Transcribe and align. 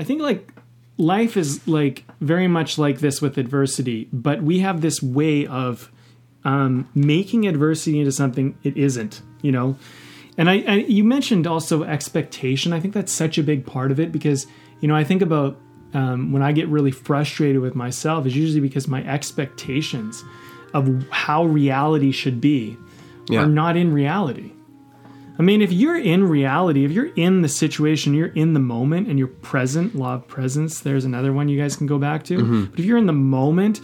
I 0.00 0.04
think 0.04 0.22
like 0.22 0.50
life 0.96 1.36
is 1.36 1.66
like 1.68 2.04
very 2.20 2.48
much 2.48 2.78
like 2.78 3.00
this 3.00 3.20
with 3.20 3.36
adversity, 3.36 4.08
but 4.12 4.42
we 4.42 4.60
have 4.60 4.80
this 4.80 5.02
way 5.02 5.46
of 5.46 5.92
um, 6.44 6.88
making 6.94 7.46
adversity 7.46 7.98
into 7.98 8.12
something 8.12 8.56
it 8.62 8.76
isn't. 8.78 9.20
You 9.42 9.52
know, 9.52 9.76
and 10.38 10.48
I, 10.48 10.64
I 10.66 10.74
you 10.88 11.04
mentioned 11.04 11.46
also 11.46 11.82
expectation. 11.84 12.72
I 12.72 12.80
think 12.80 12.94
that's 12.94 13.12
such 13.12 13.36
a 13.36 13.42
big 13.42 13.66
part 13.66 13.90
of 13.90 14.00
it 14.00 14.10
because 14.10 14.46
you 14.80 14.88
know 14.88 14.96
I 14.96 15.04
think 15.04 15.20
about 15.20 15.58
um, 15.92 16.32
when 16.32 16.42
I 16.42 16.52
get 16.52 16.66
really 16.68 16.92
frustrated 16.92 17.60
with 17.60 17.74
myself 17.74 18.26
is 18.26 18.34
usually 18.34 18.60
because 18.60 18.88
my 18.88 19.06
expectations 19.06 20.24
of 20.72 21.04
how 21.10 21.44
reality 21.44 22.12
should 22.12 22.40
be 22.40 22.76
Yeah. 23.28 23.42
are 23.42 23.46
not 23.46 23.76
in 23.76 23.92
reality. 23.92 24.52
I 25.40 25.42
mean, 25.42 25.62
if 25.62 25.72
you're 25.72 25.98
in 25.98 26.28
reality, 26.28 26.84
if 26.84 26.90
you're 26.90 27.14
in 27.14 27.40
the 27.40 27.48
situation, 27.48 28.12
you're 28.12 28.26
in 28.26 28.52
the 28.52 28.60
moment 28.60 29.08
and 29.08 29.18
you're 29.18 29.28
present, 29.28 29.94
law 29.94 30.16
of 30.16 30.28
presence, 30.28 30.80
there's 30.80 31.06
another 31.06 31.32
one 31.32 31.48
you 31.48 31.58
guys 31.58 31.76
can 31.76 31.86
go 31.86 31.98
back 31.98 32.24
to. 32.24 32.36
Mm-hmm. 32.36 32.64
But 32.66 32.78
if 32.78 32.84
you're 32.84 32.98
in 32.98 33.06
the 33.06 33.14
moment, 33.14 33.80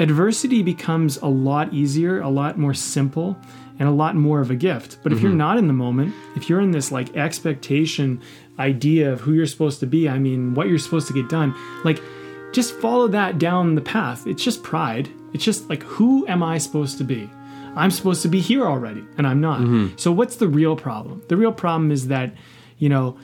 adversity 0.00 0.64
becomes 0.64 1.16
a 1.18 1.28
lot 1.28 1.72
easier, 1.72 2.20
a 2.22 2.28
lot 2.28 2.58
more 2.58 2.74
simple, 2.74 3.38
and 3.78 3.88
a 3.88 3.92
lot 3.92 4.16
more 4.16 4.40
of 4.40 4.50
a 4.50 4.56
gift. 4.56 4.98
But 5.04 5.12
if 5.12 5.20
you're 5.20 5.30
mm-hmm. 5.30 5.38
not 5.38 5.58
in 5.58 5.68
the 5.68 5.72
moment, 5.72 6.12
if 6.34 6.48
you're 6.48 6.60
in 6.60 6.72
this 6.72 6.90
like 6.90 7.16
expectation 7.16 8.20
idea 8.58 9.12
of 9.12 9.20
who 9.20 9.32
you're 9.32 9.46
supposed 9.46 9.78
to 9.78 9.86
be, 9.86 10.08
I 10.08 10.18
mean, 10.18 10.54
what 10.54 10.66
you're 10.66 10.76
supposed 10.76 11.06
to 11.06 11.14
get 11.14 11.28
done, 11.28 11.54
like 11.84 12.02
just 12.50 12.74
follow 12.80 13.06
that 13.06 13.38
down 13.38 13.76
the 13.76 13.80
path. 13.80 14.26
It's 14.26 14.42
just 14.42 14.64
pride. 14.64 15.08
It's 15.32 15.44
just 15.44 15.70
like, 15.70 15.84
who 15.84 16.26
am 16.26 16.42
I 16.42 16.58
supposed 16.58 16.98
to 16.98 17.04
be? 17.04 17.30
I'm 17.76 17.90
supposed 17.90 18.22
to 18.22 18.28
be 18.28 18.40
here 18.40 18.64
already, 18.64 19.04
and 19.18 19.26
I'm 19.26 19.40
not. 19.40 19.60
Mm-hmm. 19.60 19.96
So, 19.96 20.10
what's 20.12 20.36
the 20.36 20.48
real 20.48 20.76
problem? 20.76 21.22
The 21.28 21.36
real 21.36 21.52
problem 21.52 21.90
is 21.90 22.08
that, 22.08 22.32
you 22.78 22.88
know, 22.88 23.16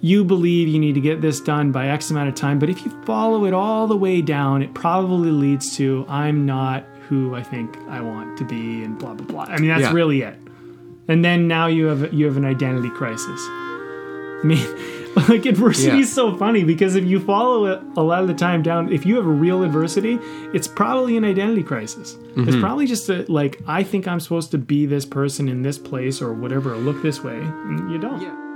you 0.00 0.24
believe 0.24 0.68
you 0.68 0.78
need 0.78 0.94
to 0.94 1.00
get 1.00 1.20
this 1.20 1.40
done 1.40 1.72
by 1.72 1.88
X 1.88 2.10
amount 2.10 2.28
of 2.28 2.34
time, 2.34 2.58
but 2.58 2.68
if 2.70 2.84
you 2.84 2.90
follow 3.04 3.44
it 3.44 3.52
all 3.54 3.86
the 3.86 3.96
way 3.96 4.20
down, 4.22 4.62
it 4.62 4.74
probably 4.74 5.30
leads 5.30 5.76
to 5.76 6.04
I'm 6.08 6.46
not 6.46 6.84
who 7.08 7.34
I 7.34 7.42
think 7.42 7.76
I 7.88 8.00
want 8.00 8.38
to 8.38 8.44
be, 8.44 8.82
and 8.82 8.98
blah 8.98 9.14
blah 9.14 9.26
blah. 9.26 9.54
I 9.54 9.58
mean, 9.58 9.68
that's 9.68 9.82
Yeah. 9.82 9.92
really 9.92 10.22
it. 10.22 10.38
And 11.08 11.24
then 11.24 11.48
now 11.48 11.66
you 11.66 11.86
have 11.86 12.12
you 12.14 12.26
have 12.26 12.36
an 12.36 12.44
identity 12.44 12.90
crisis. 12.90 13.40
I 13.48 14.40
mean, 14.44 14.66
like 15.30 15.46
adversity 15.46 15.88
Yeah. 15.88 16.02
is 16.02 16.12
so 16.12 16.36
funny 16.36 16.64
because 16.64 16.96
if 16.96 17.04
you 17.04 17.20
follow 17.20 17.66
it 17.66 17.80
a 17.96 18.02
lot 18.02 18.22
of 18.22 18.28
the 18.28 18.34
time 18.34 18.62
down, 18.62 18.92
if 18.92 19.06
you 19.06 19.16
have 19.16 19.26
a 19.26 19.30
real 19.30 19.62
adversity, 19.62 20.18
it's 20.52 20.68
probably 20.68 21.16
an 21.16 21.24
identity 21.24 21.62
crisis. 21.62 22.14
It's 22.14 22.36
mm-hmm. 22.36 22.60
probably 22.60 22.86
just 22.86 23.08
a 23.08 23.24
like 23.28 23.60
I 23.66 23.82
think 23.82 24.06
I'm 24.06 24.20
supposed 24.20 24.50
to 24.50 24.58
be 24.58 24.86
this 24.86 25.06
person 25.06 25.48
in 25.48 25.62
this 25.62 25.78
place 25.78 26.20
or 26.20 26.32
whatever, 26.32 26.74
or 26.74 26.78
look 26.78 27.00
this 27.02 27.22
way, 27.22 27.38
and 27.38 27.90
you 27.90 27.98
don't. 27.98 28.20
Yeah. 28.20 28.49